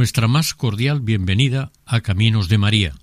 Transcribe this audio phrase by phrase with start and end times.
[0.00, 2.94] Nuestra más cordial bienvenida a Caminos de María,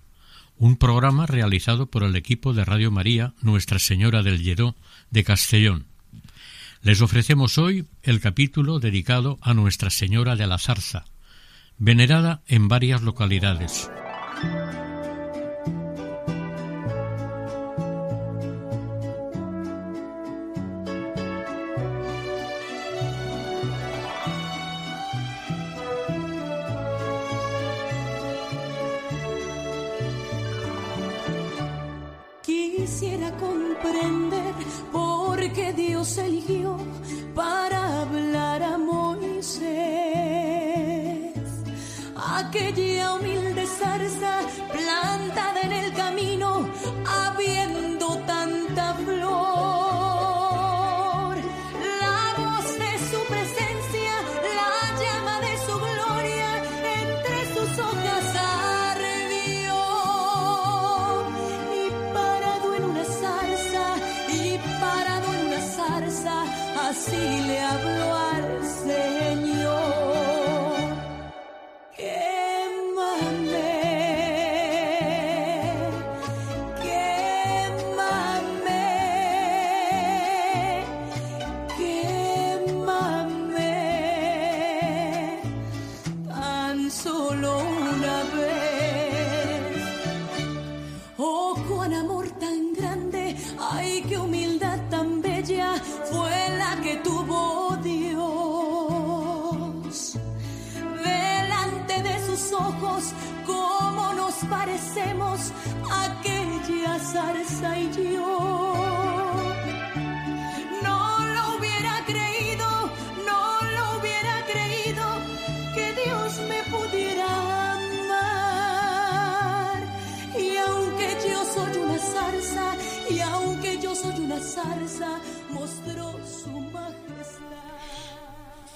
[0.57, 4.75] un programa realizado por el equipo de Radio María Nuestra Señora del Lledó
[5.11, 5.85] de Castellón.
[6.81, 11.05] Les ofrecemos hoy el capítulo dedicado a Nuestra Señora de la Zarza,
[11.77, 13.91] venerada en varias localidades.
[57.79, 59.79] hojas ardió
[61.79, 63.85] y parado en una zarza
[64.29, 66.44] y parado en una zarza
[66.88, 68.06] así le habló.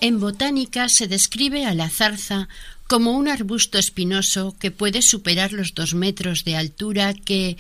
[0.02, 2.50] En botánica se describe a la zarza
[2.88, 7.56] como un arbusto espinoso que puede superar los dos metros de altura que,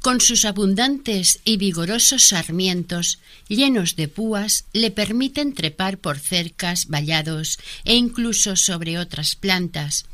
[0.00, 3.18] con sus abundantes y vigorosos sarmientos
[3.48, 10.06] llenos de púas, le permiten trepar por cercas, vallados e incluso sobre otras plantas.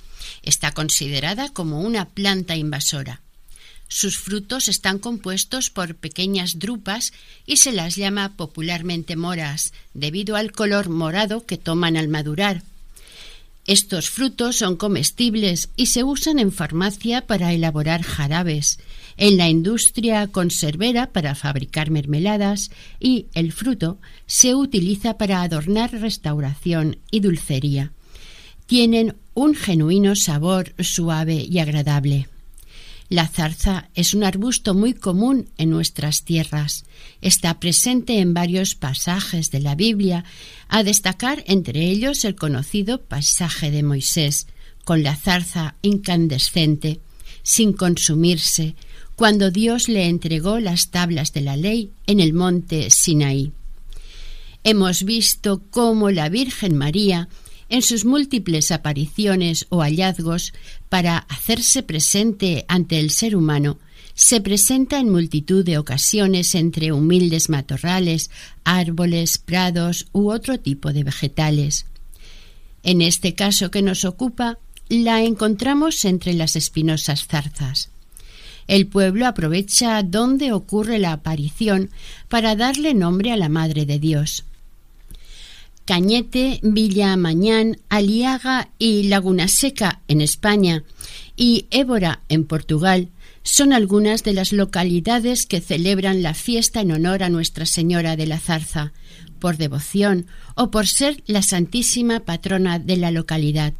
[0.42, 3.20] Está considerada como una planta invasora.
[3.92, 7.12] Sus frutos están compuestos por pequeñas drupas
[7.44, 12.62] y se las llama popularmente moras, debido al color morado que toman al madurar.
[13.66, 18.78] Estos frutos son comestibles y se usan en farmacia para elaborar jarabes,
[19.16, 22.70] en la industria conservera para fabricar mermeladas
[23.00, 27.90] y el fruto se utiliza para adornar restauración y dulcería.
[28.66, 32.28] Tienen un genuino sabor suave y agradable.
[33.10, 36.84] La zarza es un arbusto muy común en nuestras tierras.
[37.20, 40.24] Está presente en varios pasajes de la Biblia,
[40.68, 44.46] a destacar entre ellos el conocido pasaje de Moisés,
[44.84, 47.00] con la zarza incandescente,
[47.42, 48.76] sin consumirse,
[49.16, 53.50] cuando Dios le entregó las tablas de la ley en el monte Sinaí.
[54.62, 57.28] Hemos visto cómo la Virgen María
[57.70, 60.52] en sus múltiples apariciones o hallazgos
[60.88, 63.78] para hacerse presente ante el ser humano,
[64.14, 68.30] se presenta en multitud de ocasiones entre humildes matorrales,
[68.64, 71.86] árboles, prados u otro tipo de vegetales.
[72.82, 74.58] En este caso que nos ocupa,
[74.88, 77.90] la encontramos entre las espinosas zarzas.
[78.66, 81.90] El pueblo aprovecha donde ocurre la aparición
[82.28, 84.44] para darle nombre a la Madre de Dios.
[85.90, 90.84] Cañete, Villa Mañán, Aliaga y Laguna Seca en España
[91.34, 93.08] y Évora en Portugal
[93.42, 98.28] son algunas de las localidades que celebran la fiesta en honor a Nuestra Señora de
[98.28, 98.92] la Zarza,
[99.40, 103.72] por devoción o por ser la santísima patrona de la localidad.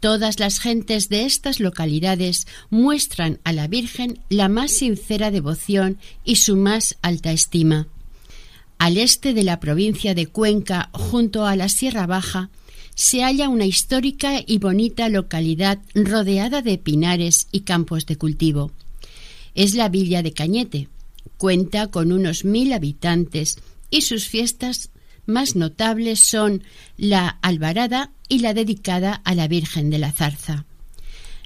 [0.00, 6.36] Todas las gentes de estas localidades muestran a la Virgen la más sincera devoción y
[6.36, 7.88] su más alta estima.
[8.78, 12.50] Al este de la provincia de Cuenca, junto a la Sierra Baja,
[12.94, 18.72] se halla una histórica y bonita localidad rodeada de pinares y campos de cultivo.
[19.54, 20.88] Es la villa de Cañete.
[21.36, 23.58] Cuenta con unos mil habitantes
[23.90, 24.90] y sus fiestas
[25.26, 26.62] más notables son
[26.96, 30.64] la Alvarada y la dedicada a la Virgen de la Zarza.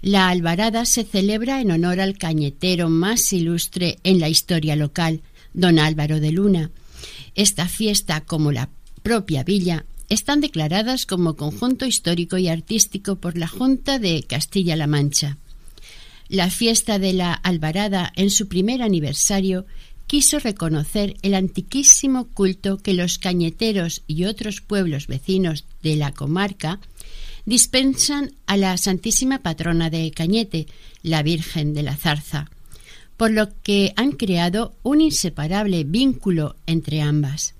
[0.02, 5.22] La Alvarada se celebra en honor al cañetero más ilustre en la historia local,
[5.52, 6.70] don Álvaro de Luna.
[7.34, 8.70] Esta fiesta, como la
[9.02, 15.38] propia villa, están declaradas como conjunto histórico y artístico por la Junta de Castilla-La Mancha.
[16.28, 19.66] La fiesta de la Alvarada, en su primer aniversario,
[20.06, 26.80] quiso reconocer el antiquísimo culto que los cañeteros y otros pueblos vecinos de la comarca
[27.46, 30.66] dispensan a la Santísima Patrona de Cañete,
[31.02, 32.50] la Virgen de la Zarza,
[33.20, 37.54] por lo que han creado un inseparable vínculo entre ambas.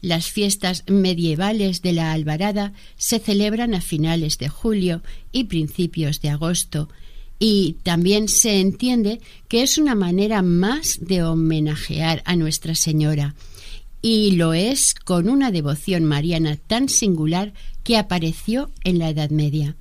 [0.00, 5.02] Las fiestas medievales de la Alvarada se celebran a finales de julio
[5.32, 6.88] y principios de agosto,
[7.40, 13.34] y también se entiende que es una manera más de homenajear a Nuestra Señora,
[14.00, 17.52] y lo es con una devoción mariana tan singular
[17.82, 19.74] que apareció en la Edad Media.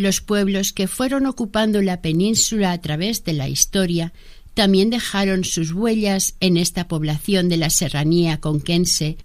[0.00, 4.14] Los pueblos que fueron ocupando la península a través de la historia
[4.54, 9.18] también dejaron sus huellas en esta población de la serranía conquense.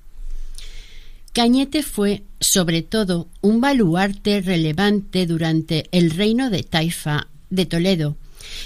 [1.31, 8.17] Cañete fue, sobre todo, un baluarte relevante durante el reino de Taifa de Toledo,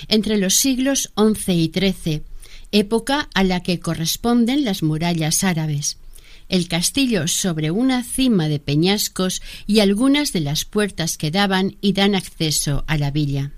[0.07, 2.23] entre los siglos XI y XIII,
[2.71, 6.00] época a la que corresponden las murallas árabes
[6.49, 11.93] el castillo sobre una cima de peñascos y algunas de las puertas que daban y
[11.93, 13.51] dan acceso a la villa.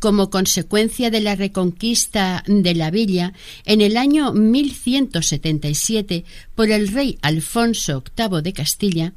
[0.00, 3.32] Como consecuencia de la reconquista de la villa,
[3.64, 6.24] en el año 1177,
[6.54, 9.12] por el rey Alfonso VIII de Castilla,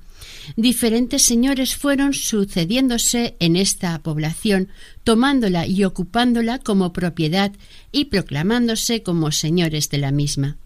[0.55, 4.69] diferentes señores fueron sucediéndose en esta población,
[5.03, 7.51] tomándola y ocupándola como propiedad
[7.91, 10.57] y proclamándose como señores de la misma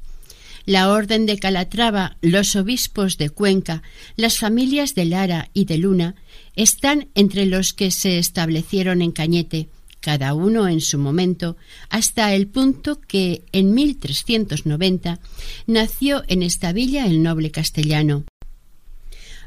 [0.65, 3.83] la Orden de Calatrava, los obispos de Cuenca,
[4.15, 6.15] las familias de Lara y de Luna
[6.55, 9.69] están entre los que se establecieron en Cañete,
[9.99, 11.57] cada uno en su momento,
[11.89, 15.19] hasta el punto que en 1390
[15.67, 18.25] nació en esta villa el noble castellano.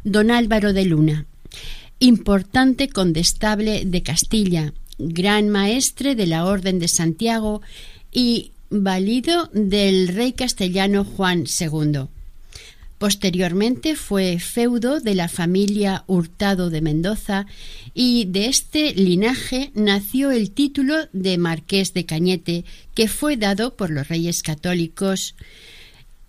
[0.05, 1.27] Don Álvaro de Luna,
[1.99, 7.63] importante condestable de Castilla, gran maestre de la Orden de Santiago
[8.13, 12.09] y valido del rey castellano Juan II.
[12.99, 17.47] Posteriormente fue feudo de la familia Hurtado de Mendoza
[17.93, 23.91] y de este linaje nació el título de Marqués de Cañete, que fue dado por
[23.91, 25.35] los reyes católicos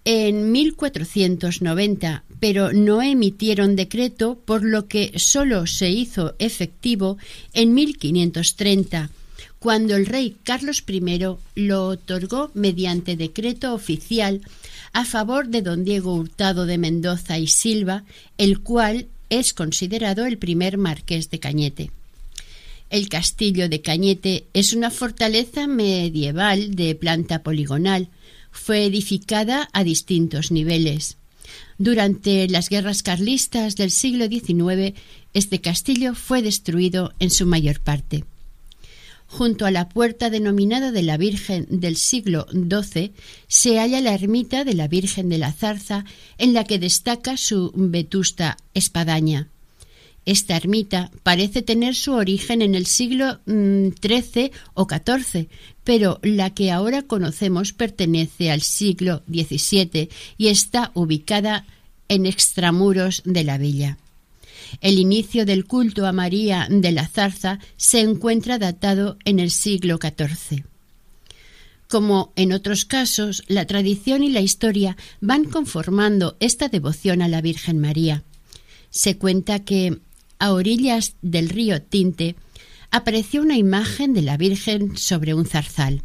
[0.04, 7.18] en 1490, pero no emitieron decreto, por lo que sólo se hizo efectivo
[7.54, 9.10] en 1530
[9.66, 11.02] cuando el rey Carlos I
[11.56, 14.42] lo otorgó mediante decreto oficial
[14.94, 18.04] a favor de don Diego Hurtado de Mendoza y Silva,
[18.38, 21.90] el cual es considerado el primer marqués de Cañete.
[22.92, 28.10] El castillo de Cañete es una fortaleza medieval de planta poligonal.
[28.52, 31.18] Fue edificada a distintos niveles.
[31.80, 34.94] Durante las guerras carlistas del siglo XIX,
[35.34, 38.26] este castillo fue destruido en su mayor parte
[39.28, 43.14] junto a la puerta denominada de la Virgen del siglo XII,
[43.48, 46.06] se halla la ermita de la Virgen de la Zarza,
[46.38, 49.50] en la que destaca su vetusta espadaña.
[50.26, 55.48] Esta ermita parece tener su origen en el siglo XIII mm, o XIV,
[55.84, 61.66] pero la que ahora conocemos pertenece al siglo XVII y está ubicada
[62.08, 63.98] en extramuros de la villa.
[64.82, 70.00] El inicio del culto a María de la Zarza se encuentra datado en el siglo
[70.02, 70.64] XIV.
[71.88, 77.42] Como en otros casos, la tradición y la historia van conformando esta devoción a la
[77.42, 78.24] Virgen María.
[78.90, 80.00] Se cuenta que,
[80.40, 82.36] a orillas del río Tinte,
[82.92, 86.02] apareció una imagen de la Virgen sobre un zarzal.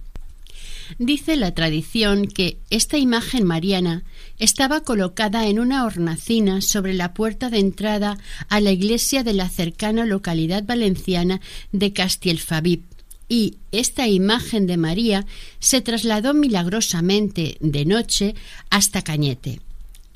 [0.98, 4.02] Dice la tradición que esta imagen mariana
[4.40, 8.18] estaba colocada en una hornacina sobre la puerta de entrada
[8.48, 12.82] a la iglesia de la cercana localidad valenciana de Castielfabib,
[13.28, 15.24] y esta imagen de María
[15.60, 18.34] se trasladó milagrosamente de noche
[18.70, 19.60] hasta Cañete.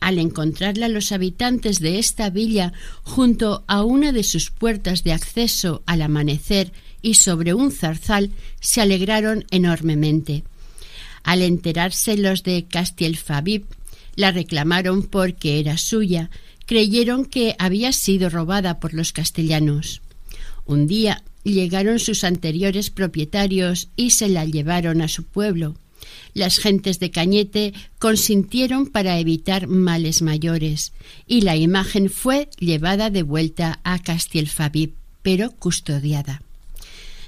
[0.00, 5.83] Al encontrarla los habitantes de esta villa junto a una de sus puertas de acceso
[5.87, 10.43] al amanecer y sobre un zarzal, se alegraron enormemente.
[11.23, 13.64] Al enterarse los de Castielfabib,
[14.16, 16.30] la reclamaron porque era suya,
[16.66, 20.02] creyeron que había sido robada por los castellanos.
[20.64, 25.76] Un día llegaron sus anteriores propietarios y se la llevaron a su pueblo.
[26.33, 30.92] Las gentes de Cañete consintieron para evitar males mayores,
[31.26, 36.42] y la imagen fue llevada de vuelta a Castielfabib, pero custodiada.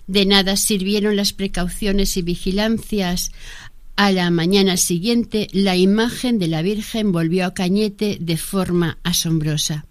[0.07, 3.33] De nada sirvieron las precauciones y vigilancias.
[3.97, 9.87] A la mañana siguiente, la imagen de la Virgen volvió a Cañete de forma asombrosa.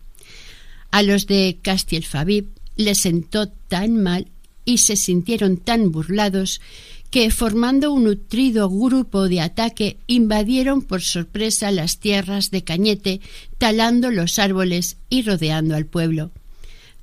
[0.91, 2.45] A los de Castielfabib
[2.75, 4.27] les sentó tan mal
[4.63, 6.61] y se sintieron tan burlados
[7.09, 13.21] que, formando un nutrido grupo de ataque, invadieron por sorpresa las tierras de Cañete,
[13.57, 16.31] talando los árboles y rodeando al pueblo.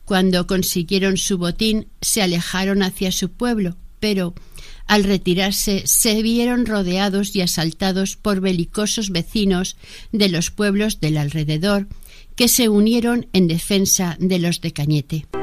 [0.04, 4.34] Cuando consiguieron su botín, se alejaron hacia su pueblo, pero
[4.92, 9.78] al retirarse se vieron rodeados y asaltados por belicosos vecinos
[10.12, 11.86] de los pueblos del alrededor,
[12.36, 15.41] que se unieron en defensa de los de Cañete.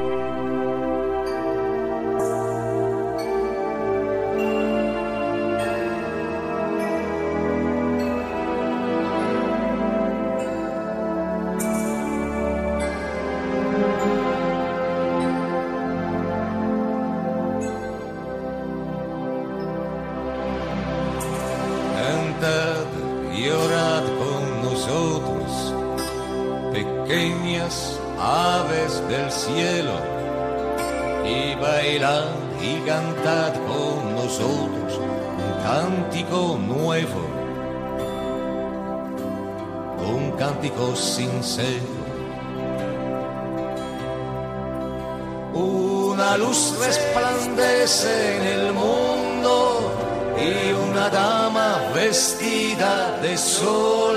[50.40, 54.16] Y una dama vestida de sol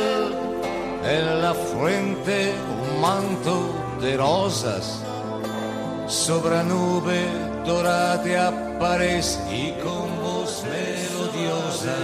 [1.05, 3.55] en la frente un manto
[4.01, 5.01] de rosas
[6.07, 7.21] sobre nube
[7.65, 11.97] dorada aparece y con voz melodiosa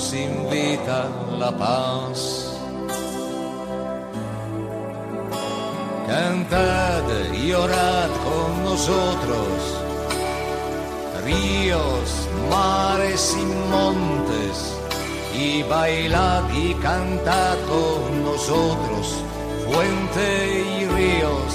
[0.00, 1.08] nos invita
[1.38, 2.46] la paz.
[6.06, 9.79] Cantad y orad con nosotros,
[11.30, 14.74] ríos, mares y montes,
[15.34, 19.06] y bailad y cantad con nosotros,
[19.66, 21.52] fuente y ríos,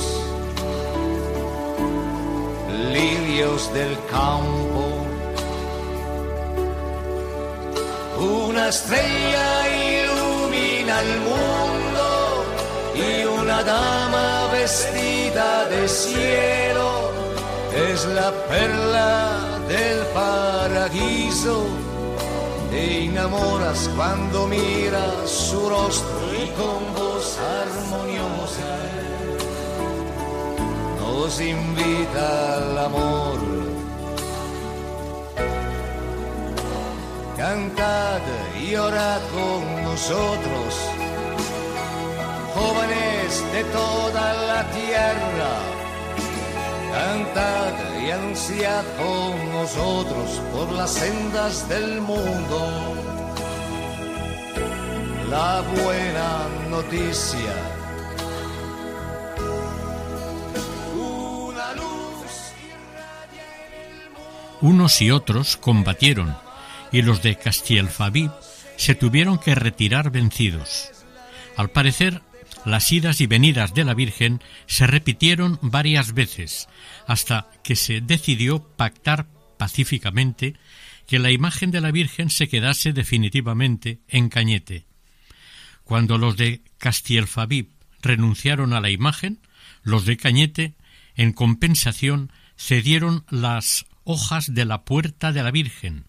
[2.93, 4.83] lirios del campo.
[8.17, 9.49] Una estrella
[10.01, 12.07] ilumina el mundo
[12.95, 17.11] y una dama vestida de cielo,
[17.91, 21.65] es la perla del paraíso.
[22.71, 28.75] Te enamoras cuando miras su rostro y con voz armoniosa
[31.25, 33.39] nos invita al amor.
[37.37, 38.21] Cantad
[38.61, 40.73] y orad con nosotros
[42.55, 45.51] jóvenes de toda la tierra,
[46.95, 52.59] cantad y ansiad con nosotros por las sendas del mundo.
[55.29, 57.55] La buena noticia.
[60.95, 62.31] Una luz
[64.61, 66.37] Unos y otros combatieron
[66.93, 68.31] y los de Castielfabib
[68.77, 70.91] se tuvieron que retirar vencidos.
[71.57, 72.21] Al parecer,
[72.65, 76.67] las idas y venidas de la Virgen se repitieron varias veces
[77.07, 80.55] hasta que se decidió pactar pacíficamente
[81.07, 84.85] que la imagen de la Virgen se quedase definitivamente en Cañete.
[85.83, 87.69] Cuando los de Castielfabib
[88.01, 89.39] renunciaron a la imagen,
[89.83, 90.73] los de Cañete,
[91.15, 96.05] en compensación, cedieron las hojas de la puerta de la Virgen,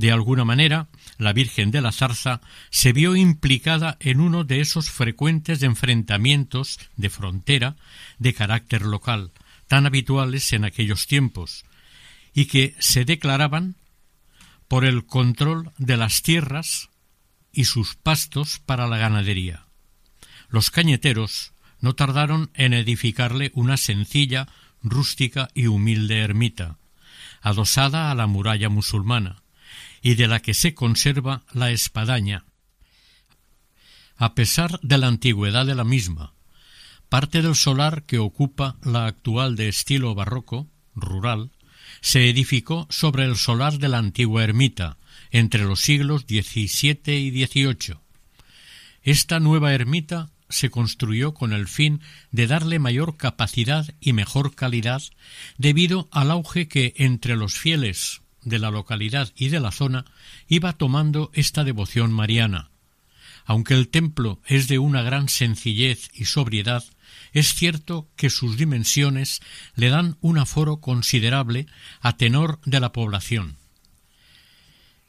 [0.00, 0.88] de alguna manera,
[1.18, 2.40] la Virgen de la Zarza
[2.70, 7.76] se vio implicada en uno de esos frecuentes enfrentamientos de frontera
[8.18, 9.30] de carácter local,
[9.68, 11.66] tan habituales en aquellos tiempos,
[12.32, 13.74] y que se declaraban
[14.68, 16.88] por el control de las tierras
[17.52, 19.66] y sus pastos para la ganadería.
[20.48, 24.48] Los cañeteros no tardaron en edificarle una sencilla,
[24.82, 26.78] rústica y humilde ermita,
[27.42, 29.42] adosada a la muralla musulmana,
[30.02, 32.44] y de la que se conserva la espadaña.
[34.16, 36.34] A pesar de la antigüedad de la misma,
[37.08, 41.50] parte del solar que ocupa la actual de estilo barroco, rural,
[42.00, 44.96] se edificó sobre el solar de la antigua ermita,
[45.30, 47.96] entre los siglos XVII y XVIII.
[49.02, 52.00] Esta nueva ermita se construyó con el fin
[52.32, 55.02] de darle mayor capacidad y mejor calidad
[55.58, 60.04] debido al auge que entre los fieles de la localidad y de la zona
[60.48, 62.70] iba tomando esta devoción mariana.
[63.44, 66.84] Aunque el templo es de una gran sencillez y sobriedad,
[67.32, 69.40] es cierto que sus dimensiones
[69.74, 71.66] le dan un aforo considerable
[72.00, 73.56] a tenor de la población.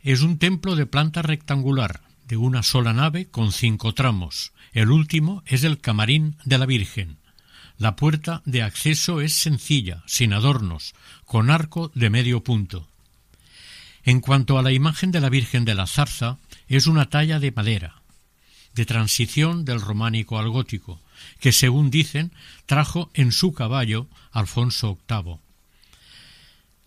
[0.02, 4.54] Es un templo de planta rectangular, de una sola nave con cinco tramos.
[4.72, 7.18] El último es el camarín de la Virgen.
[7.78, 10.94] La puerta de acceso es sencilla, sin adornos,
[11.26, 12.91] con arco de medio punto.
[14.04, 17.52] En cuanto a la imagen de la Virgen de la Zarza, es una talla de
[17.52, 18.02] madera,
[18.74, 21.02] de transición del románico al gótico,
[21.40, 22.32] que según dicen
[22.66, 25.38] trajo en su caballo Alfonso VIII.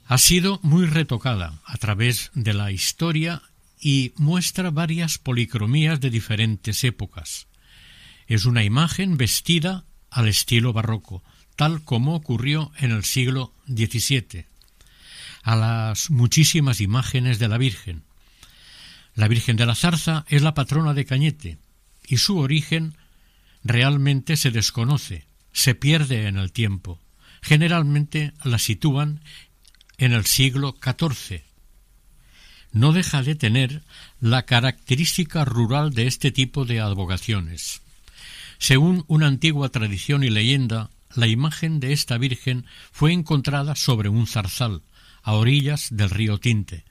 [0.06, 3.42] Ha sido muy retocada a través de la historia
[3.80, 7.46] y muestra varias policromías de diferentes épocas.
[8.26, 11.22] Es una imagen vestida al estilo barroco,
[11.56, 14.46] tal como ocurrió en el siglo XVII,
[15.44, 18.02] a las muchísimas imágenes de la Virgen.
[19.14, 21.58] La Virgen de la Zarza es la patrona de Cañete,
[22.08, 22.96] y su origen
[23.62, 26.98] realmente se desconoce, se pierde en el tiempo.
[27.42, 29.20] Generalmente la sitúan
[29.98, 31.42] en el siglo XIV,
[32.74, 33.82] no deja de tener
[34.20, 37.80] la característica rural de este tipo de advocaciones.
[38.58, 44.26] Según una antigua tradición y leyenda, la imagen de esta Virgen fue encontrada sobre un
[44.26, 44.82] zarzal,
[45.24, 46.84] a orillas del río Tinte,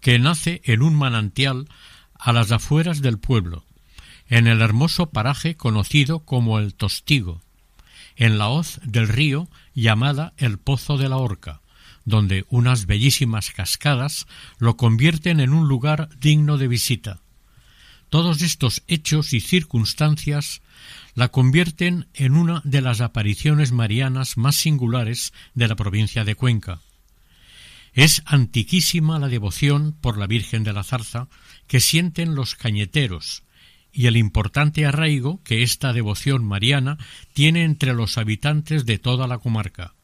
[0.00, 1.68] que nace en un manantial
[2.14, 3.64] a las afueras del pueblo,
[4.28, 7.42] en el hermoso paraje conocido como el Tostigo,
[8.16, 11.62] en la hoz del río llamada el Pozo de la Horca,
[12.04, 14.26] donde unas bellísimas cascadas
[14.58, 17.20] lo convierten en un lugar digno de visita.
[18.10, 20.60] Todos estos hechos y circunstancias
[21.14, 26.80] la convierten en una de las apariciones marianas más singulares de la provincia de Cuenca.
[27.94, 31.28] Es antiquísima la devoción por la Virgen de la Zarza
[31.66, 33.44] que sienten los cañeteros
[33.92, 36.96] y el importante arraigo que esta devoción mariana
[37.34, 39.94] tiene entre los habitantes de toda la comarca.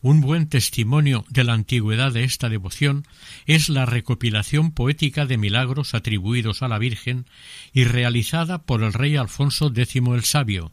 [0.00, 3.06] Un buen testimonio de la antigüedad de esta devoción
[3.44, 7.26] es la recopilación poética de milagros atribuidos a la Virgen
[7.74, 10.72] y realizada por el rey Alfonso X el Sabio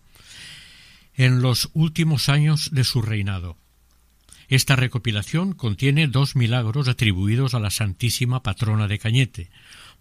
[1.16, 3.58] en los últimos años de su reinado.
[4.50, 9.50] Esta recopilación contiene dos milagros atribuidos a la Santísima Patrona de Cañete,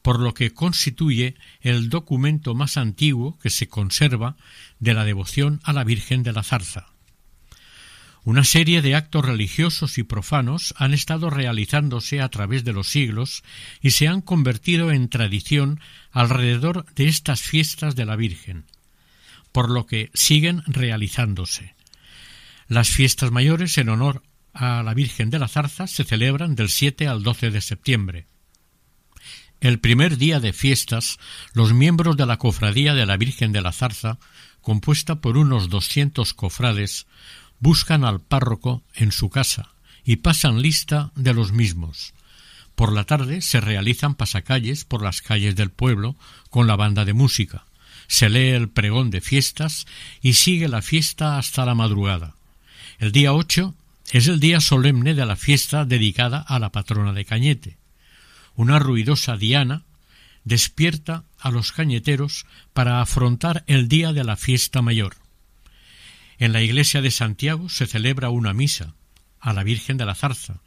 [0.03, 4.37] por lo que constituye el documento más antiguo que se conserva
[4.79, 6.87] de la devoción a la Virgen de la Zarza.
[8.23, 13.43] Una serie de actos religiosos y profanos han estado realizándose a través de los siglos
[13.81, 15.81] y se han convertido en tradición
[16.13, 18.65] alrededor de estas fiestas de la Virgen,
[19.51, 21.75] por lo que siguen realizándose.
[22.69, 24.23] Las fiestas mayores en honor
[24.57, 28.27] a la Virgen de la Zarza se celebran del 7 al 12 de septiembre.
[29.61, 31.19] El primer día de fiestas,
[31.53, 34.19] los miembros de la Cofradía de la Virgen de la Zarza,
[34.61, 37.07] compuesta por unos doscientos cofrades,
[37.61, 42.15] buscan al párroco en su casa y pasan lista de los mismos.
[42.75, 46.17] Por la tarde se realizan pasacalles por las calles del pueblo
[46.51, 47.65] con la banda de música.
[48.07, 49.87] Se lee el pregón de fiestas
[50.21, 52.37] y sigue la fiesta hasta la madrugada.
[52.99, 53.75] El día ocho
[54.13, 57.79] es el día solemne de la fiesta dedicada a la patrona de Cañete.
[58.55, 59.83] Una ruidosa diana
[60.45, 65.17] despierta a los cañeteros para afrontar el día de la fiesta mayor.
[66.39, 68.95] En la iglesia de Santiago se celebra una misa
[69.41, 70.61] a la Virgen de la Zarza,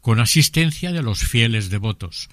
[0.00, 2.28] con asistencia de los fieles devotos.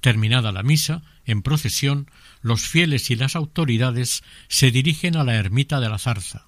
[0.00, 5.80] Terminada la misa, en procesión, los fieles y las autoridades se dirigen a la ermita
[5.80, 6.46] de la Zarza.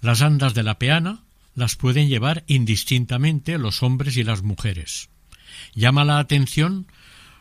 [0.00, 1.22] Las andas de la peana
[1.54, 5.08] las pueden llevar indistintamente los hombres y las mujeres.
[5.74, 6.86] Llama la atención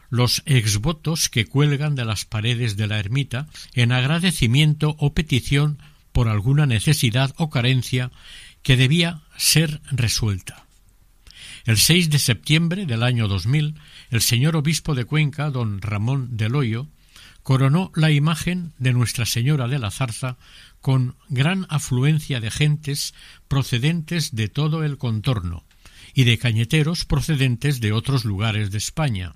[0.10, 5.80] los exvotos que cuelgan de las paredes de la ermita en agradecimiento o petición
[6.12, 8.12] por alguna necesidad o carencia
[8.62, 10.65] que debía ser resuelta.
[11.63, 13.76] El 6 de septiembre del año 2000,
[14.10, 16.88] el señor obispo de Cuenca, don Ramón del Hoyo,
[17.43, 20.38] coronó la imagen de Nuestra Señora de la Zarza
[20.82, 23.13] con gran afluencia de gentes
[23.48, 25.65] procedentes de todo el contorno
[26.13, 29.36] y de cañeteros procedentes de otros lugares de España.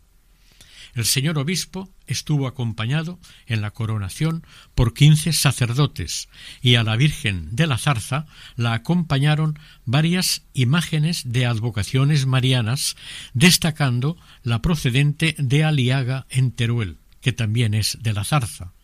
[0.95, 6.29] El señor obispo estuvo acompañado en la coronación por quince sacerdotes
[6.61, 12.95] y a la Virgen de la Zarza la acompañaron varias imágenes de advocaciones marianas,
[13.33, 18.74] destacando la procedente de Aliaga en Teruel, que también es de la Zarza.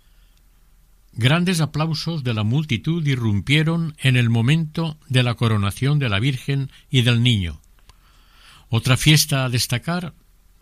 [1.21, 6.71] Grandes aplausos de la multitud irrumpieron en el momento de la coronación de la Virgen
[6.89, 7.62] y del Niño.
[8.69, 10.15] Otra fiesta a destacar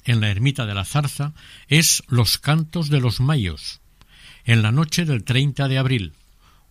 [0.04, 1.34] en la ermita de la Zarza
[1.70, 3.80] es los cantos de los mayos,
[4.44, 6.14] en la noche del 30 de abril,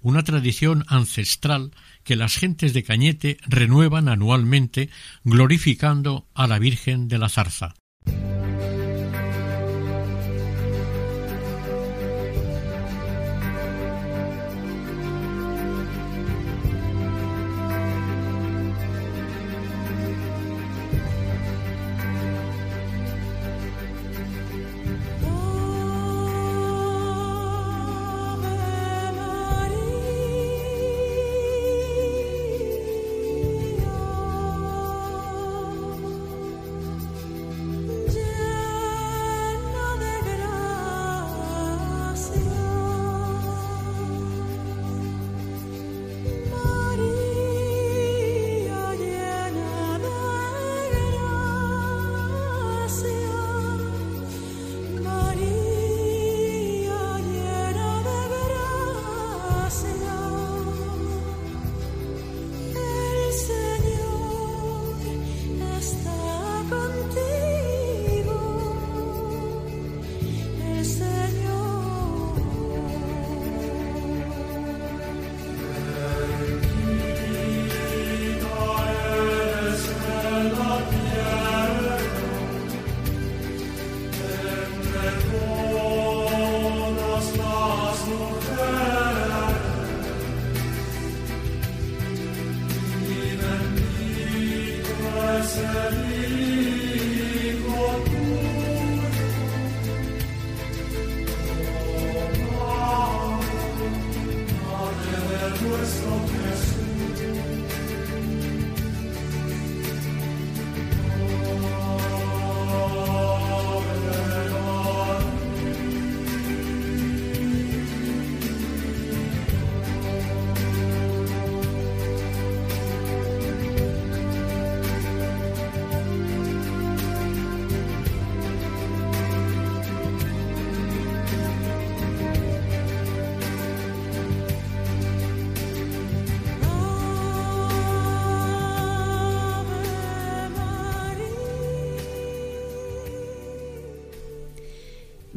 [0.03, 1.70] una tradición ancestral
[2.05, 4.90] que las gentes de Cañete renuevan anualmente
[5.24, 7.74] glorificando a la Virgen de la Zarza.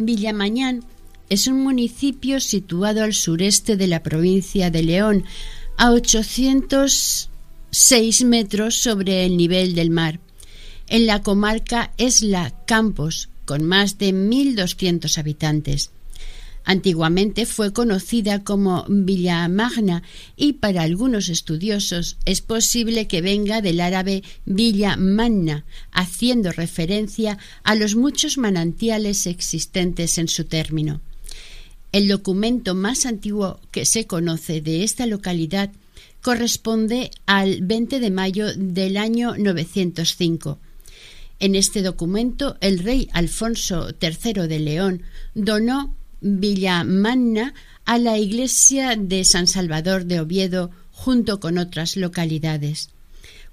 [0.06, 0.84] Villamañán
[1.30, 5.24] es un municipio situado al sureste de la provincia de León,
[5.78, 10.20] a 806 metros sobre el nivel del mar.
[10.88, 15.92] En la comarca Esla Campos, con más de 1.200 habitantes.
[16.64, 20.04] Antiguamente fue conocida como Villa Magna
[20.36, 27.76] y para algunos estudiosos es posible que venga del árabe Villa Manna, haciendo referencia a
[27.76, 31.02] los muchos manantiales existentes en su término.
[31.92, 35.72] El documento más antiguo que se conoce de esta localidad
[36.22, 40.60] corresponde al 20 de mayo del año 905.
[41.40, 45.02] En este documento, el rey Alfonso III de León
[45.34, 47.54] donó Villamanna
[47.86, 52.90] a la iglesia de San Salvador de Oviedo junto con otras localidades.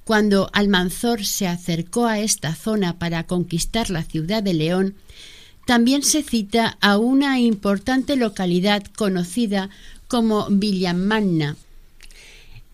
[0.05, 4.95] Cuando Almanzor se acercó a esta zona para conquistar la ciudad de León,
[5.67, 9.71] también se cita a una importante localidad conocida
[10.07, 11.57] como Villamanna.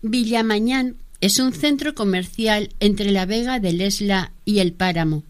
[0.01, 5.23] Villamañán es un centro comercial entre la Vega del Esla y el Páramo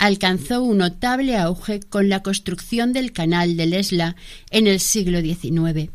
[0.00, 4.16] alcanzó un notable auge con la construcción del canal del Esla
[4.50, 5.90] en el siglo XIX.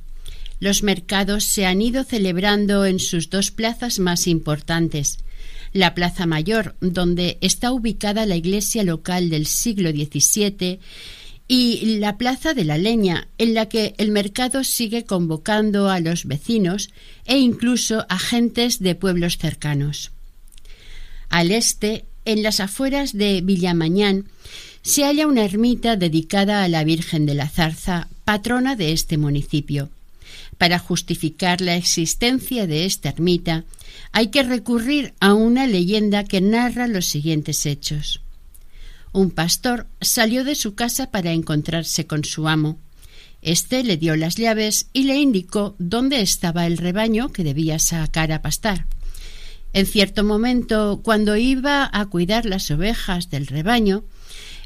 [0.59, 5.17] Los mercados se han ido celebrando en sus dos plazas más importantes.
[5.73, 10.79] La Plaza Mayor, donde está ubicada la iglesia local del siglo XVII,
[11.47, 16.25] y la Plaza de la Leña, en la que el mercado sigue convocando a los
[16.25, 16.91] vecinos
[17.25, 20.11] e incluso a gentes de pueblos cercanos.
[21.27, 24.25] Al este, en las afueras de Villamañán,
[24.81, 29.89] se halla una ermita dedicada a la Virgen de la Zarza, patrona de este municipio.
[30.57, 33.63] Para justificar la existencia de esta ermita,
[34.11, 38.21] hay que recurrir a una leyenda que narra los siguientes hechos.
[39.11, 42.77] un pastor salió de su casa para encontrarse con su amo.
[43.41, 48.31] Este le dio las llaves y le indicó dónde estaba el rebaño que debía sacar
[48.33, 48.85] a pastar.
[49.75, 54.05] En cierto momento, cuando iba a cuidar las ovejas del rebaño,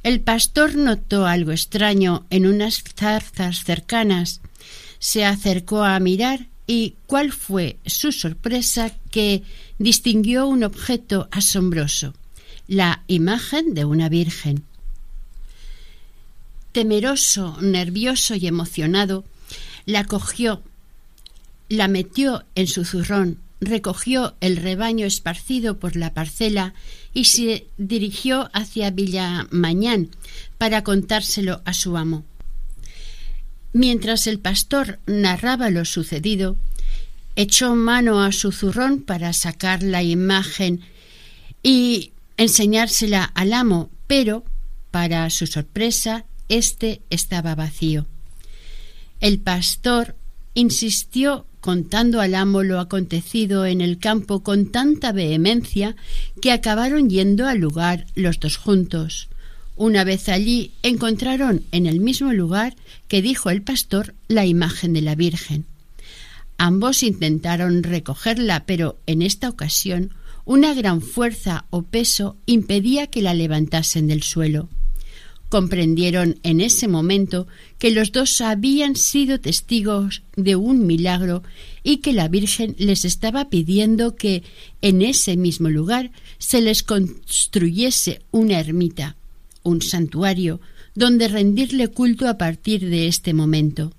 [0.04, 4.40] el pastor notó algo extraño en unas zarzas cercanas.
[5.00, 9.42] Se acercó a mirar y cuál fue su sorpresa que
[9.80, 12.14] distinguió un objeto asombroso,
[12.68, 14.64] la imagen de una virgen.
[16.72, 19.26] Temeroso, nervioso y emocionado,
[19.88, 20.62] la cogió,
[21.68, 26.74] la metió en su zurrón, recogió el rebaño esparcido por la parcela
[27.14, 30.10] y se dirigió hacia Villamañán
[30.58, 32.24] para contárselo a su amo.
[33.74, 36.56] Mientras el pastor narraba lo sucedido,
[37.36, 40.82] echó mano a su zurrón para sacar la imagen
[41.62, 44.44] y enseñársela al amo, pero,
[44.92, 48.08] para su sorpresa, éste estaba vacío.
[49.20, 50.16] El pastor
[50.54, 55.96] insistió contando al amo lo acontecido en el campo con tanta vehemencia
[56.42, 59.30] que acabaron yendo al lugar los dos juntos.
[59.76, 62.76] Una vez allí encontraron en el mismo lugar
[63.08, 65.66] que dijo el pastor la imagen de la Virgen.
[66.58, 73.34] Ambos intentaron recogerla, pero en esta ocasión una gran fuerza o peso impedía que la
[73.34, 74.68] levantasen del suelo.
[75.50, 77.48] Comprendieron en ese momento
[77.80, 81.42] que los dos habían sido testigos de un milagro
[81.84, 84.44] y que la Virgen les estaba pidiendo que
[84.82, 89.16] en ese mismo lugar se les construyese una ermita,
[89.64, 90.62] un santuario,
[90.94, 93.94] donde rendirle culto a partir de este momento.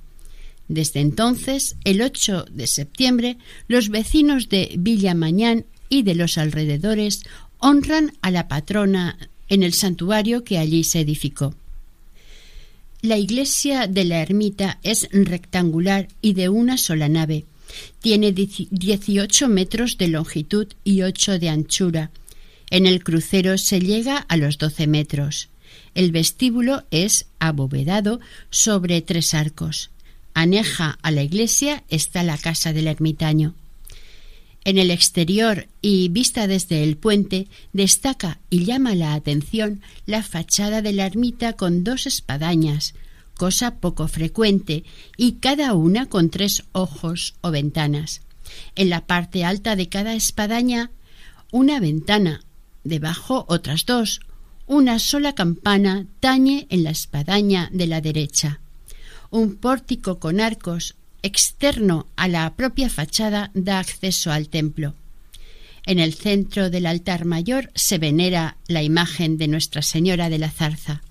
[0.69, 7.25] Desde entonces, el 8 de septiembre, los vecinos de Villamañán y de los alrededores
[7.59, 11.55] honran a la patrona en el santuario que allí se edificó.
[13.03, 17.45] La iglesia de la ermita es rectangular y de una sola nave.
[18.01, 22.11] Tiene 18 metros de longitud y 8 de anchura.
[22.71, 25.49] En el crucero se llega a los 12 metros.
[25.95, 29.91] El vestíbulo es abovedado sobre tres arcos.
[30.35, 33.55] Aneja a la iglesia está la casa del ermitaño.
[34.65, 40.83] En el exterior y vista desde el puente destaca y llama la atención la fachada
[40.83, 42.95] de la ermita con dos espadañas,
[43.35, 44.85] cosa poco frecuente,
[45.17, 48.21] y cada una con tres ojos o ventanas.
[48.75, 50.91] En la parte alta de cada espadaña
[51.53, 52.43] una ventana,
[52.85, 54.21] debajo otras dos,
[54.67, 58.61] una sola campana tañe en la espadaña de la derecha.
[59.31, 64.95] Un pórtico con arcos externo a la propia fachada da acceso al templo.
[65.87, 70.51] En el centro del altar mayor se venera la imagen de Nuestra Señora de la
[70.51, 71.03] Zarza.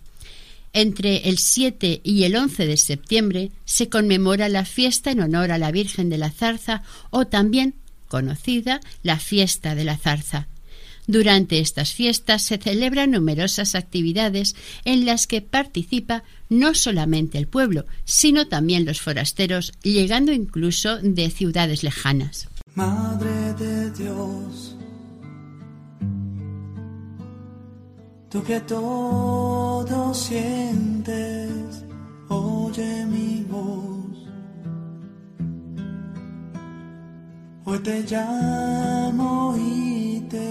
[0.73, 5.57] Entre el 7 y el 11 de septiembre se conmemora la fiesta en honor a
[5.57, 7.73] la Virgen de la Zarza o también
[8.07, 10.47] conocida la fiesta de la Zarza.
[11.09, 17.87] Durante estas fiestas se celebran numerosas actividades en las que participa no solamente el pueblo,
[18.05, 22.47] sino también los forasteros, llegando incluso de ciudades lejanas.
[22.75, 24.75] Madre de Dios,
[28.29, 31.85] tú que todo sientes,
[32.27, 33.88] oye mi voz.
[37.71, 40.49] Hoy te llamo y te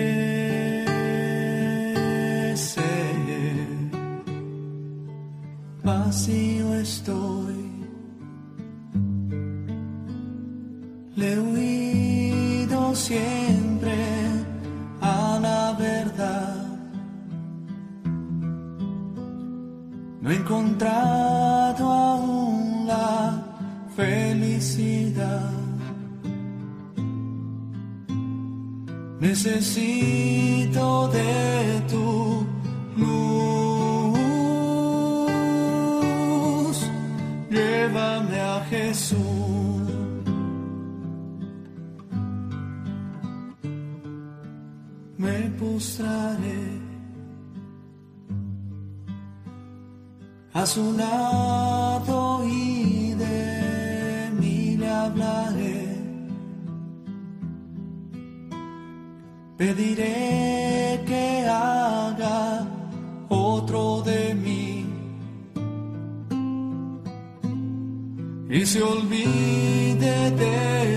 [5.83, 7.73] vacío estoy.
[11.17, 13.97] Le he huido siempre
[15.01, 16.68] a la verdad.
[20.29, 23.43] No he encontrado aún la
[23.97, 25.55] felicidad.
[29.21, 32.47] Necesito de tu
[32.99, 33.19] luz.
[37.49, 39.17] Llévame a Jesús.
[45.17, 46.78] Me postraré
[50.61, 55.87] a su lado y de mí le hablaré.
[59.57, 62.67] pediré que haga
[63.29, 64.85] otro de mí.
[68.51, 70.88] y se olvide de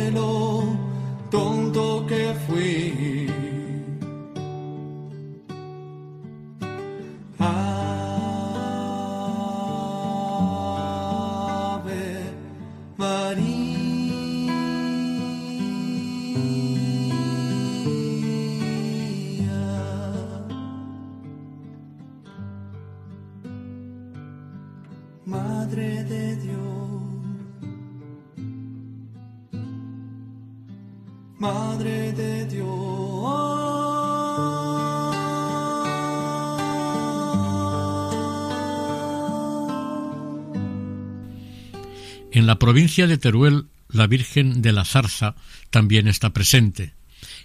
[42.72, 45.36] provincia de Teruel, la Virgen de la Zarza
[45.72, 46.94] también está presente,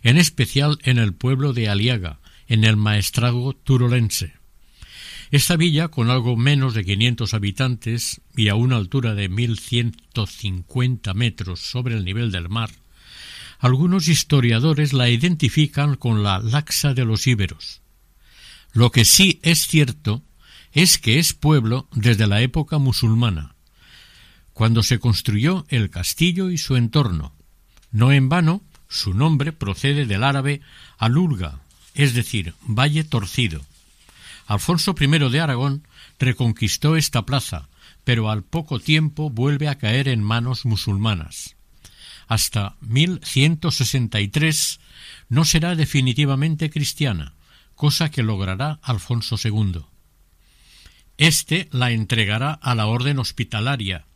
[0.05, 4.35] en especial en el pueblo de Aliaga, en el maestrazgo turolense.
[5.33, 11.59] Esta villa, con algo menos de 500 habitantes y a una altura de 1.150 metros
[11.59, 12.71] sobre el nivel del mar,
[13.59, 17.83] algunos historiadores la identifican con la Laxa de los Íberos.
[18.73, 20.23] Lo que sí es cierto
[20.71, 23.56] es que es pueblo desde la época musulmana,
[24.57, 27.35] cuando se construyó el castillo y su entorno.
[27.91, 30.63] No en vano, su nombre procede del árabe
[30.97, 31.61] alurga,
[31.93, 33.61] es decir, valle torcido.
[34.47, 35.87] Alfonso I de Aragón
[36.19, 37.69] reconquistó esta plaza,
[38.03, 41.57] pero al poco tiempo vuelve a caer en manos musulmanas.
[42.27, 44.81] Hasta 1163
[45.29, 47.35] no será definitivamente cristiana,
[47.75, 49.83] cosa que logrará Alfonso II.
[51.19, 54.07] Este la entregará a la orden hospitalaria,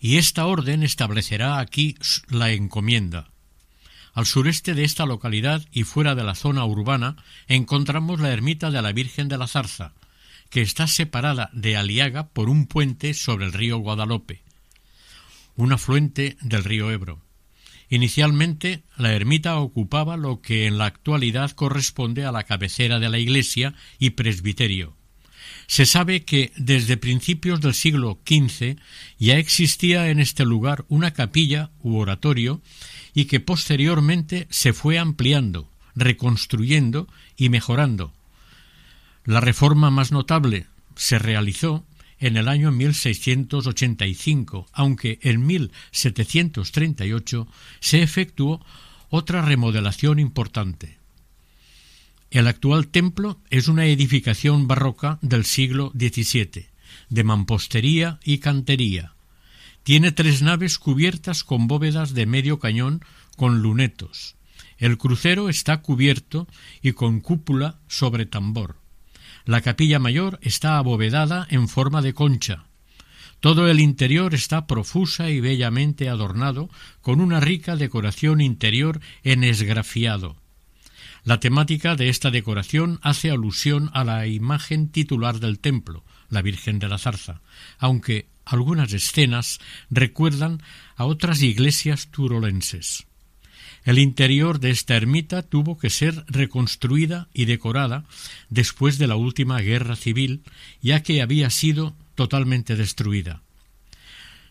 [0.00, 1.96] y esta orden establecerá aquí
[2.28, 3.30] la encomienda.
[4.14, 8.82] Al sureste de esta localidad y fuera de la zona urbana encontramos la ermita de
[8.82, 9.92] la Virgen de la Zarza,
[10.48, 14.42] que está separada de Aliaga por un puente sobre el río Guadalope,
[15.54, 17.20] un afluente del río Ebro.
[17.88, 23.18] Inicialmente la ermita ocupaba lo que en la actualidad corresponde a la cabecera de la
[23.18, 24.96] iglesia y presbiterio.
[25.70, 28.74] Se sabe que desde principios del siglo XV
[29.20, 32.60] ya existía en este lugar una capilla u oratorio
[33.14, 37.06] y que posteriormente se fue ampliando, reconstruyendo
[37.36, 38.12] y mejorando.
[39.24, 41.86] La reforma más notable se realizó
[42.18, 47.46] en el año 1685, aunque en 1738
[47.78, 48.66] se efectuó
[49.08, 50.99] otra remodelación importante.
[52.30, 56.68] El actual templo es una edificación barroca del siglo XVII,
[57.08, 59.14] de mampostería y cantería.
[59.82, 63.04] Tiene tres naves cubiertas con bóvedas de medio cañón
[63.36, 64.36] con lunetos.
[64.78, 66.46] El crucero está cubierto
[66.80, 68.76] y con cúpula sobre tambor.
[69.44, 72.66] La capilla mayor está abovedada en forma de concha.
[73.40, 80.39] Todo el interior está profusa y bellamente adornado con una rica decoración interior en esgrafiado.
[81.24, 86.78] La temática de esta decoración hace alusión a la imagen titular del templo, la Virgen
[86.78, 87.42] de la Zarza,
[87.78, 90.62] aunque algunas escenas recuerdan
[90.96, 93.06] a otras iglesias turolenses.
[93.84, 98.04] El interior de esta ermita tuvo que ser reconstruida y decorada
[98.50, 100.42] después de la última guerra civil,
[100.82, 103.42] ya que había sido totalmente destruida.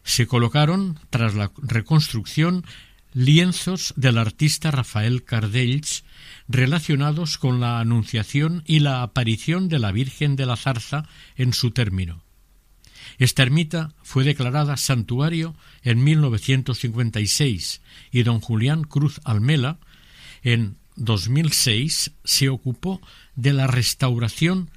[0.03, 2.65] Se colocaron, tras la reconstrucción,
[3.13, 6.03] lienzos del artista Rafael Cardells
[6.49, 11.07] relacionados con la anunciación y la aparición de la Virgen de la Zarza
[11.38, 12.23] en su término.
[13.19, 17.81] Esta ermita fue declarada santuario en 1956
[18.12, 19.77] y don Julián Cruz Almela
[20.41, 22.99] en 2006 se ocupó
[23.35, 24.71] de la restauración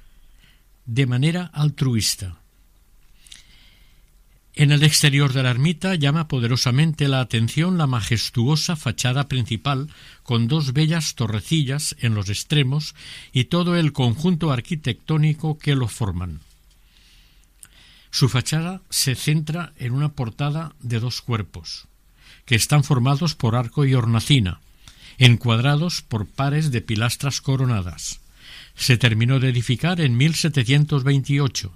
[0.85, 2.42] de manera altruista.
[4.55, 9.89] En el exterior de la ermita llama poderosamente la atención la majestuosa fachada principal
[10.21, 12.93] con dos bellas torrecillas en los extremos
[13.31, 16.41] y todo el conjunto arquitectónico que lo forman.
[18.11, 21.87] Su fachada se centra en una portada de dos cuerpos,
[22.45, 24.59] que están formados por arco y hornacina,
[25.17, 28.19] encuadrados por pares de pilastras coronadas.
[28.75, 31.71] Se terminó de edificar en 1728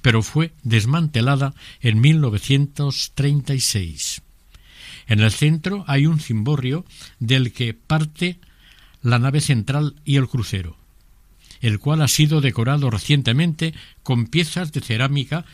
[0.00, 4.22] pero fue desmantelada en 1936.
[5.06, 6.84] En el centro hay un cimborrio
[7.18, 8.38] del que parte
[9.02, 10.76] la nave central y el crucero,
[11.60, 15.44] el cual ha sido decorado recientemente con piezas de cerámica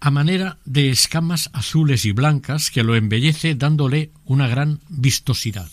[0.00, 5.68] a manera de escamas azules y blancas que lo embellece dándole una gran vistosidad.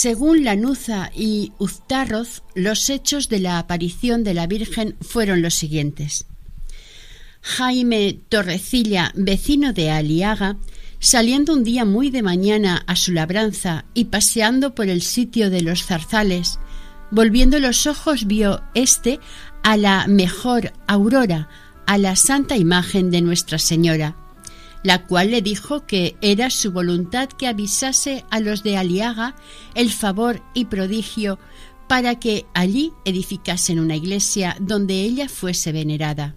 [0.00, 6.24] Según Lanuza y Uztarroz, los hechos de la aparición de la Virgen fueron los siguientes.
[7.42, 10.56] Jaime Torrecilla, vecino de Aliaga,
[11.00, 15.62] saliendo un día muy de mañana a su labranza y paseando por el sitio de
[15.62, 16.60] los zarzales,
[17.10, 19.18] volviendo los ojos vio éste
[19.64, 21.48] a la mejor aurora,
[21.88, 24.14] a la santa imagen de Nuestra Señora,
[24.88, 29.36] la cual le dijo que era su voluntad que avisase a los de Aliaga
[29.74, 31.38] el favor y prodigio
[31.88, 36.36] para que allí edificasen una iglesia donde ella fuese venerada.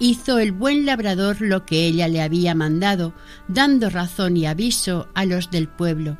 [0.00, 3.14] Hizo el buen labrador lo que ella le había mandado,
[3.46, 6.18] dando razón y aviso a los del pueblo.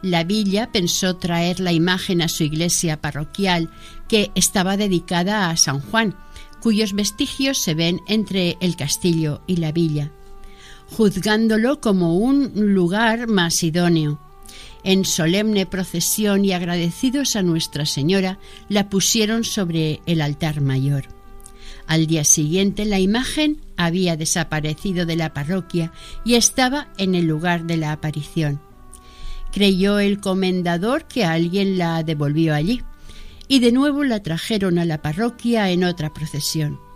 [0.00, 3.68] La villa pensó traer la imagen a su iglesia parroquial,
[4.08, 6.16] que estaba dedicada a San Juan,
[6.62, 10.10] cuyos vestigios se ven entre el castillo y la villa,
[10.92, 14.20] juzgándolo como un lugar más idóneo.
[14.84, 18.38] En solemne procesión y agradecidos a Nuestra Señora,
[18.68, 21.04] la pusieron sobre el altar mayor.
[21.86, 25.92] Al día siguiente la imagen había desaparecido de la parroquia
[26.24, 28.60] y estaba en el lugar de la aparición.
[29.50, 32.82] Creyó el comendador que alguien la devolvió allí
[33.48, 36.91] y de nuevo la trajeron a la parroquia en otra procesión.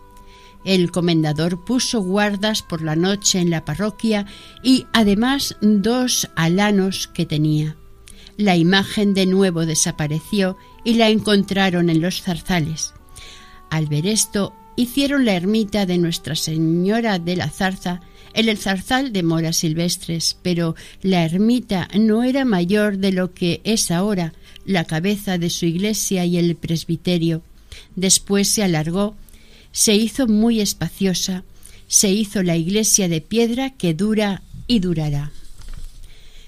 [0.64, 4.26] El comendador puso guardas por la noche en la parroquia
[4.62, 7.76] y además dos alanos que tenía.
[8.36, 12.92] La imagen de nuevo desapareció y la encontraron en los zarzales.
[13.70, 18.00] Al ver esto, hicieron la ermita de Nuestra Señora de la Zarza
[18.34, 23.62] en el zarzal de moras silvestres, pero la ermita no era mayor de lo que
[23.64, 24.34] es ahora
[24.66, 27.42] la cabeza de su iglesia y el presbiterio.
[27.94, 29.14] Después se alargó,
[29.76, 31.44] se hizo muy espaciosa,
[31.86, 35.32] se hizo la iglesia de piedra que dura y durará.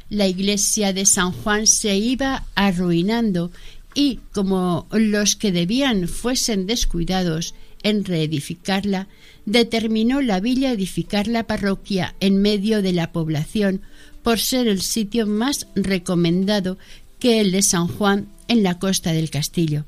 [0.09, 3.53] La iglesia de San Juan se iba arruinando
[3.95, 9.09] y, como los que debían fuesen descuidados, en reedificarla,
[9.45, 13.83] determinó la villa edificar la parroquia en medio de la población
[14.22, 16.79] por ser el sitio más recomendado
[17.18, 19.85] que el de San Juan en la costa del castillo.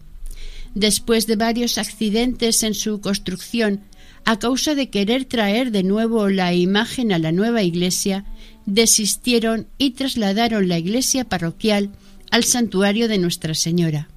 [0.75, 3.83] Después de varios accidentes en su construcción,
[4.25, 8.25] a causa de querer traer de nuevo la imagen a la nueva iglesia,
[8.67, 11.91] desistieron y trasladaron la iglesia parroquial
[12.31, 14.09] al santuario de Nuestra Señora.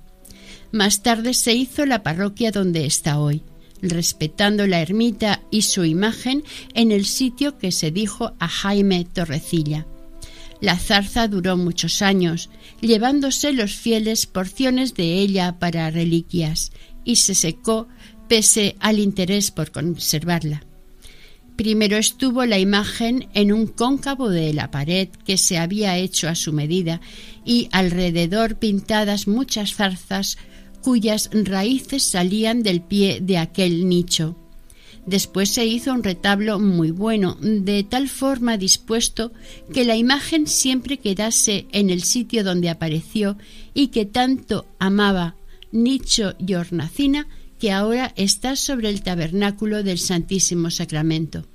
[0.71, 3.43] Más tarde se hizo la parroquia donde está hoy
[3.83, 6.43] respetando la ermita y su imagen
[6.73, 9.85] en el sitio que se dijo a Jaime Torrecilla.
[10.64, 12.49] La zarza duró muchos años,
[12.80, 16.72] llevándose los fieles porciones de ella para reliquias,
[17.03, 17.89] y se secó
[18.30, 20.64] pese al interés por conservarla.
[21.57, 26.36] Primero estuvo la imagen en un cóncavo de la pared que se había hecho a
[26.36, 27.01] su medida
[27.43, 30.38] y alrededor pintadas muchas zarzas
[30.82, 34.38] cuyas raíces salían del pie de aquel nicho.
[35.05, 39.33] Después se hizo un retablo muy bueno, de tal forma dispuesto
[39.73, 43.37] que la imagen siempre quedase en el sitio donde apareció
[43.73, 45.35] y que tanto amaba
[45.71, 47.27] nicho y hornacina
[47.59, 51.45] que ahora está sobre el tabernáculo del Santísimo Sacramento.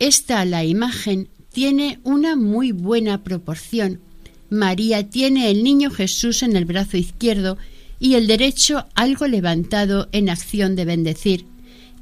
[0.00, 4.00] Esta la imagen tiene una muy buena proporción,
[4.50, 7.56] María tiene el niño Jesús en el brazo izquierdo
[7.98, 11.53] y el derecho algo levantado en acción de bendecir.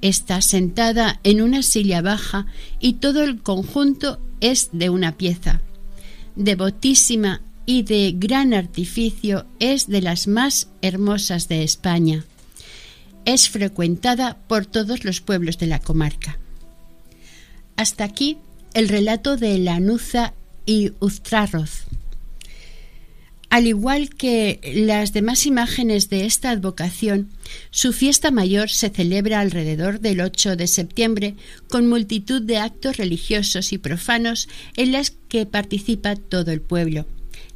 [0.03, 2.47] Está sentada en una silla baja
[2.81, 5.63] y todo el conjunto es de una pieza.
[6.35, 12.25] Devotísima y de gran artificio es de las más hermosas de España.
[13.25, 16.39] Es frecuentada por todos los pueblos de la comarca.
[17.77, 18.39] Hasta aquí
[18.75, 20.35] el relato de Lanuza
[20.67, 21.85] y Uztrarroz.
[23.53, 27.29] Al igual que las demás imágenes de esta advocación,
[27.71, 31.35] su fiesta mayor se celebra alrededor del 8 de septiembre
[31.69, 37.05] con multitud de actos religiosos y profanos en las que participa todo el pueblo.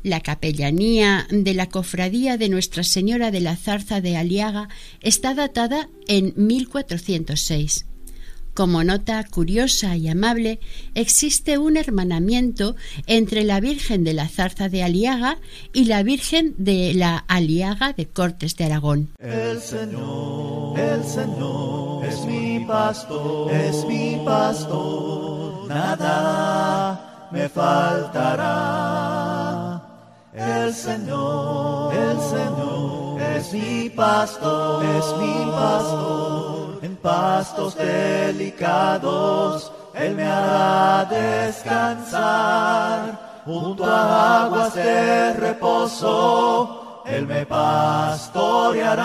[0.02, 4.68] La capellanía de la cofradía de Nuestra Señora de la Zarza de Aliaga
[5.00, 7.86] está datada en 1406.
[8.56, 10.60] Como nota curiosa y amable,
[10.94, 12.74] existe un hermanamiento
[13.06, 15.36] entre la Virgen de la Zarza de Aliaga
[15.74, 19.10] y la Virgen de la Aliaga de Cortes de Aragón.
[19.18, 28.72] El Señor, el Señor es mi pastor, es mi pastor, nada me faltará.
[30.32, 36.55] El Señor, el Señor es mi pastor, es mi pastor
[36.86, 43.00] en pastos delicados, Él me hará descansar,
[43.44, 49.02] junto a aguas de reposo, Él me pastoreará,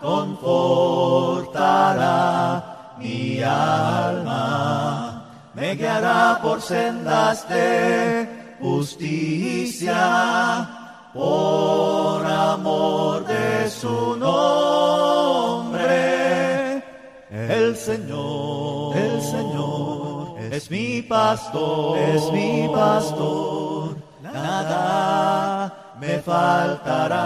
[0.00, 1.66] confortará
[2.98, 5.22] mi alma,
[5.52, 9.98] me guiará por sendas de justicia,
[11.12, 15.39] por amor de su nombre.
[17.80, 27.16] El Señor, el Señor es mi pastor, es mi pastor, nada me faltará.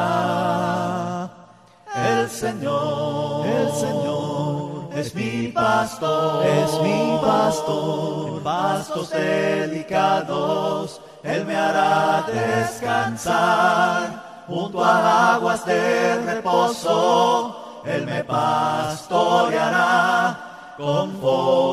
[1.96, 12.26] El Señor, el Señor es mi pastor, es mi pastor, pastos delicados, Él me hará
[12.32, 14.44] descansar.
[14.46, 20.43] Junto a aguas de reposo, Él me pastoreará,
[20.76, 21.72] confortará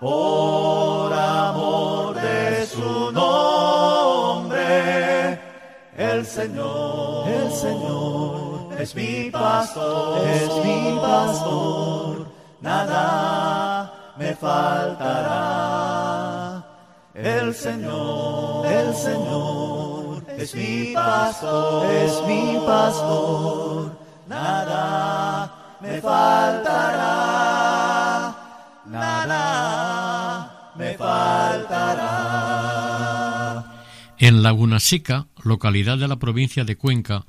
[0.00, 4.62] por amor de su nombre.
[5.96, 12.26] El Señor, el Señor es mi pastor, es mi pastor,
[12.60, 15.91] nada me faltará.
[17.22, 23.96] El Señor, el Señor es mi pastor, es mi pastor,
[24.28, 27.22] nada me faltará
[28.86, 32.02] nada me faltará.
[34.18, 37.24] En Laguna Seca, localidad de la provincia de Cuenca,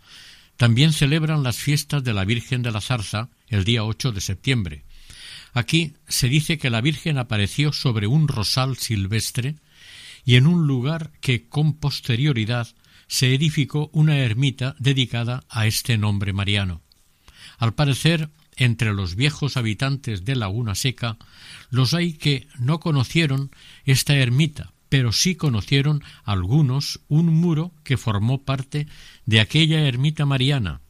[0.57, 4.85] también celebran las fiestas de la Virgen de la Zarza el día 8 de septiembre.
[5.53, 9.55] Aquí se dice que la Virgen apareció sobre un rosal silvestre
[10.25, 12.67] y en un lugar que con posterioridad
[13.07, 16.81] se edificó una ermita dedicada a este nombre mariano.
[17.57, 21.17] Al parecer, entre los viejos habitantes de Laguna Seca,
[21.69, 23.51] los hay que no conocieron
[23.85, 28.87] esta ermita, pero sí conocieron algunos un muro que formó parte
[29.25, 30.81] de aquella ermita mariana.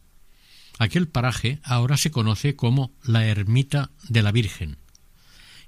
[0.80, 4.83] Aquel paraje ahora se conoce como la ermita de la Virgen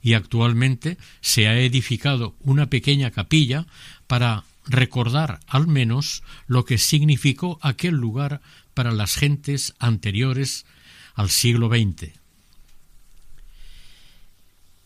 [0.05, 3.65] y actualmente se ha edificado una pequeña capilla
[4.05, 8.39] para recordar al menos lo que significó aquel lugar
[8.75, 10.67] para las gentes anteriores
[11.15, 12.11] al siglo XX.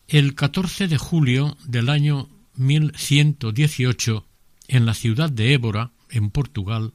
[0.07, 4.25] El 14 de julio del año 1118,
[4.69, 6.93] en la ciudad de Évora, en Portugal,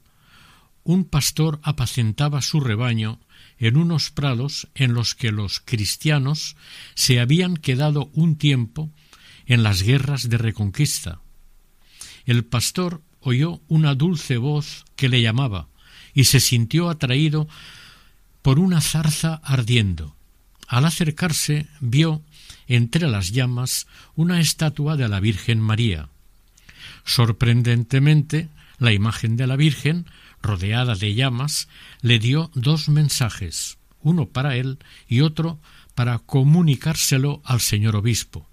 [0.83, 3.19] un pastor apacentaba su rebaño
[3.59, 6.55] en unos prados en los que los cristianos
[6.93, 8.91] se habían quedado un tiempo
[9.45, 11.21] en las guerras de reconquista.
[12.25, 15.67] El pastor oyó una dulce voz que le llamaba
[16.13, 17.47] y se sintió atraído
[18.41, 20.15] por una zarza ardiendo.
[20.67, 22.21] Al acercarse vio
[22.67, 26.09] entre las llamas una estatua de la Virgen María.
[27.03, 28.49] Sorprendentemente,
[28.79, 30.05] la imagen de la Virgen,
[30.45, 31.67] rodeada de llamas,
[32.01, 34.77] le dio dos mensajes, uno para él
[35.07, 35.59] y otro
[35.95, 38.47] para comunicárselo al señor obispo,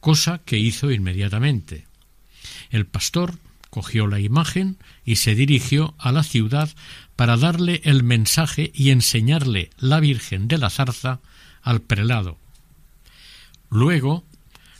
[0.00, 1.86] cosa que hizo inmediatamente.
[2.70, 3.38] El pastor
[3.70, 6.68] cogió la imagen y se dirigió a la ciudad
[7.16, 11.20] para darle el mensaje y enseñarle la Virgen de la Zarza
[11.62, 12.38] al prelado.
[13.70, 14.24] Luego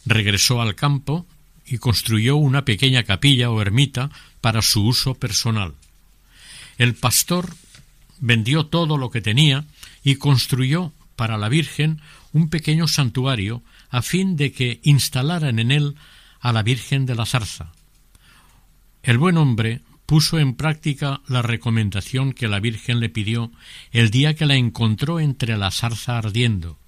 [0.05, 1.26] regresó al campo
[1.64, 5.74] y construyó una pequeña capilla o ermita para su uso personal.
[6.81, 7.55] El pastor
[8.20, 9.66] vendió todo lo que tenía
[10.03, 12.01] y construyó para la Virgen
[12.33, 15.97] un pequeño santuario a fin de que instalaran en él
[16.41, 17.72] a la Virgen de la Zarza.
[19.03, 23.53] El buen hombre puso en práctica la recomendación que la Virgen le pidió
[23.93, 26.78] el día que la encontró entre la zarza ardiendo.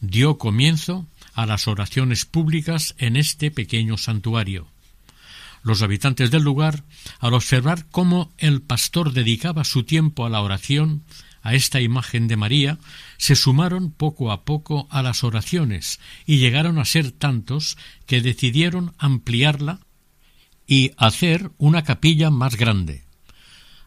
[0.00, 4.68] Dio comienzo a las oraciones públicas en este pequeño santuario.
[5.66, 6.84] Los habitantes del lugar,
[7.18, 11.02] al observar cómo el pastor dedicaba su tiempo a la oración,
[11.42, 12.78] a esta imagen de María,
[13.16, 18.94] se sumaron poco a poco a las oraciones y llegaron a ser tantos que decidieron
[18.98, 19.80] ampliarla
[20.68, 23.02] y hacer una capilla más grande.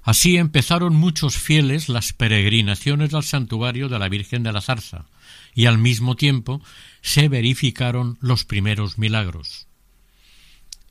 [0.03, 5.05] Así empezaron muchos fieles las peregrinaciones al santuario de la Virgen de la Zarza,
[5.55, 6.61] y al mismo tiempo
[7.01, 9.68] se verificaron los primeros milagros.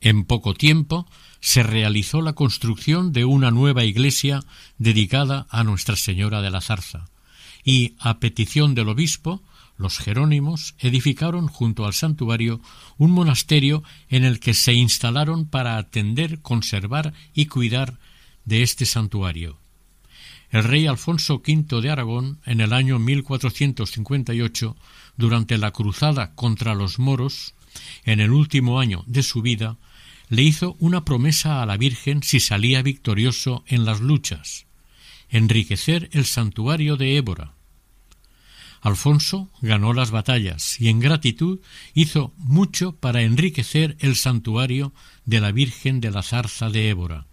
[0.01, 1.07] En poco tiempo
[1.41, 4.41] se realizó la construcción de una nueva iglesia
[4.77, 7.09] dedicada a Nuestra Señora de la Zarza,
[7.63, 9.41] y, a petición del obispo,
[9.77, 12.61] los jerónimos edificaron junto al santuario
[12.97, 17.97] un monasterio en el que se instalaron para atender, conservar y cuidar
[18.45, 19.57] de este santuario.
[20.51, 24.75] el rey Alfonso V de Aragón, en el año 1458,
[25.15, 27.53] durante la cruzada contra los moros,
[28.03, 29.77] en el último año de su vida,
[30.29, 34.67] le hizo una promesa a la Virgen si salía victorioso en las luchas,
[35.29, 37.53] enriquecer el santuario de Ébora.
[38.81, 41.59] Alfonso ganó las batallas y en gratitud
[41.93, 44.93] hizo mucho para enriquecer el santuario
[45.25, 47.25] de la Virgen de la Zarza de Ébora.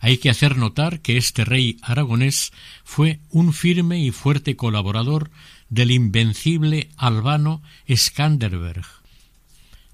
[0.00, 2.52] Hay que hacer notar que este rey aragonés
[2.84, 5.30] fue un firme y fuerte colaborador
[5.68, 7.62] del invencible albano
[7.94, 8.86] Skanderberg,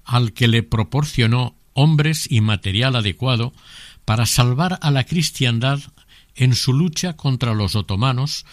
[0.05, 3.53] al que le proporcionó hombres y material adecuado
[4.03, 5.79] para salvar a la cristiandad
[6.35, 8.45] en su lucha contra los otomanos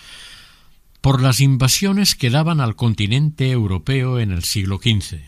[1.00, 5.20] por las invasiones que daban al continente europeo en el siglo XV.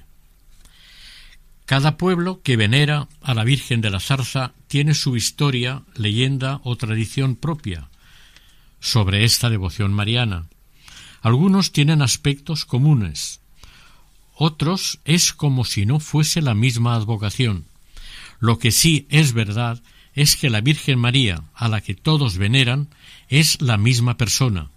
[1.65, 6.77] Cada pueblo que venera a la Virgen de la Zarza tiene su historia, leyenda o
[6.77, 7.89] tradición propia
[8.79, 10.49] sobre esta devoción mariana.
[11.23, 13.41] Algunos tienen aspectos comunes,
[14.35, 17.65] otros es como si no fuese la misma advocación.
[18.39, 19.83] Lo que sí es verdad
[20.15, 22.89] es que la Virgen María, a la que todos veneran,
[23.29, 24.71] es la misma persona,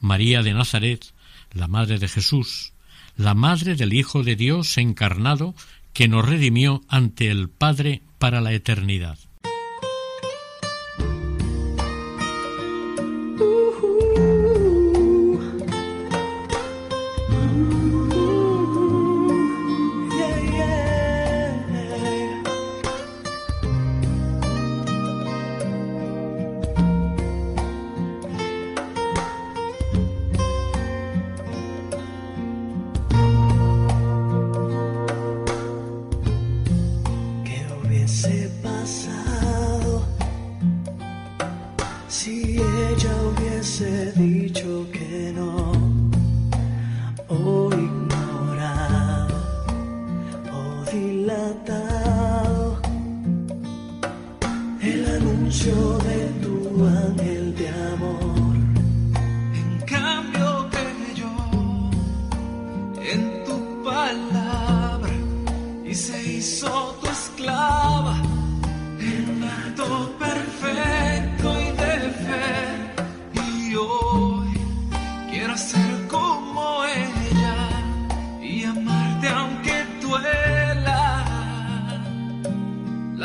[0.00, 1.12] María de Nazaret,
[1.52, 2.72] la Madre de Jesús,
[3.16, 5.54] la Madre del Hijo de Dios encarnado
[5.92, 9.18] que nos redimió ante el Padre para la eternidad.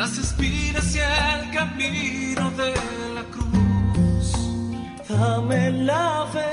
[0.04, 2.70] las espinas y el camino de
[3.16, 4.28] la cruz.
[5.08, 6.52] Dame la fe,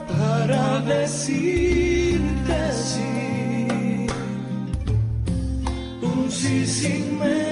[0.08, 0.64] para
[0.94, 4.06] decirte sí,
[6.02, 7.51] un sí sin menos.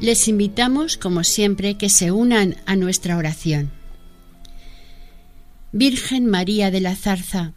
[0.00, 3.70] Les invitamos, como siempre, que se unan a nuestra oración.
[5.72, 7.52] Virgen María de la Zarza,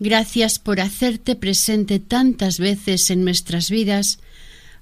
[0.00, 4.18] gracias por hacerte presente tantas veces en nuestras vidas,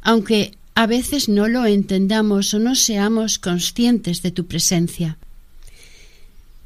[0.00, 5.18] aunque a veces no lo entendamos o no seamos conscientes de tu presencia.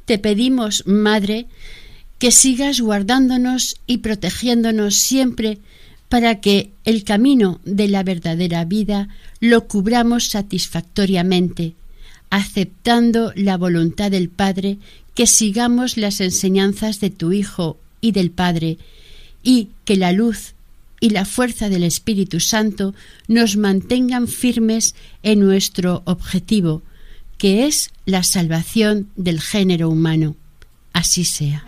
[0.05, 1.45] Te pedimos, Madre,
[2.17, 5.59] que sigas guardándonos y protegiéndonos siempre
[6.09, 9.07] para que el camino de la verdadera vida
[9.39, 11.75] lo cubramos satisfactoriamente,
[12.31, 14.79] aceptando la voluntad del Padre,
[15.13, 18.79] que sigamos las enseñanzas de tu Hijo y del Padre,
[19.43, 20.55] y que la luz
[20.99, 22.93] y la fuerza del Espíritu Santo
[23.27, 26.81] nos mantengan firmes en nuestro objetivo,
[27.37, 30.35] que es la salvación del género humano.
[30.91, 31.63] Así sea.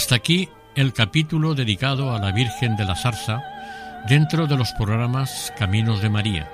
[0.00, 3.42] Hasta aquí el capítulo dedicado a la Virgen de la Zarza
[4.08, 6.50] dentro de los programas Caminos de María.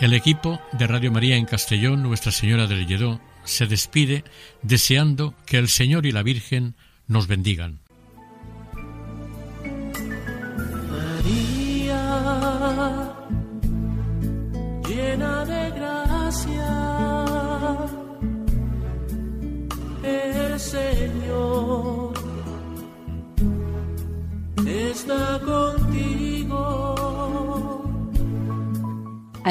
[0.00, 4.24] El equipo de Radio María en Castellón, Nuestra Señora del Lledó, se despide
[4.62, 6.74] deseando que el Señor y la Virgen
[7.06, 7.78] nos bendigan.